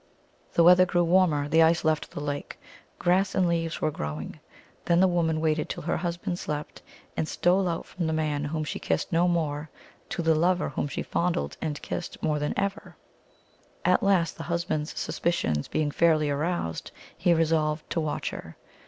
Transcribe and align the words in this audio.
The 0.55 0.63
weather 0.63 0.87
grew 0.87 1.03
warmer; 1.03 1.47
the 1.47 1.61
ice 1.61 1.85
left 1.85 2.09
the 2.09 2.19
lake; 2.19 2.59
grass 2.97 3.35
and 3.35 3.47
leaves 3.47 3.81
were 3.81 3.91
growing. 3.91 4.39
Then 4.85 4.99
the 4.99 5.07
woman 5.07 5.39
waited 5.39 5.69
till 5.69 5.83
her 5.83 5.97
husband 5.97 6.39
slept, 6.39 6.81
and 7.15 7.27
stole 7.27 7.67
out 7.69 7.85
from 7.85 8.07
the 8.07 8.11
man 8.13 8.45
whom 8.45 8.63
she 8.63 8.79
kissed 8.79 9.11
no 9.11 9.27
more, 9.27 9.69
to 10.09 10.23
the 10.23 10.33
lover 10.33 10.69
whom 10.69 10.87
she 10.87 11.03
fondled 11.03 11.55
and 11.61 11.79
kissed 11.83 12.23
more 12.23 12.39
than 12.39 12.55
ever. 12.57 12.95
AT 13.85 14.01
O 14.01 14.07
SIS, 14.07 14.07
THE 14.07 14.07
SERPENT. 14.07 14.07
279 14.17 14.17
At 14.17 14.17
last 14.17 14.37
the 14.37 14.43
husband 14.43 14.81
s 14.87 14.99
suspicions 14.99 15.67
being 15.67 15.91
fairly 15.91 16.31
aroused, 16.31 16.91
he 17.15 17.35
resolved 17.35 17.87
to 17.91 17.99
watch 17.99 18.31
her. 18.31 18.57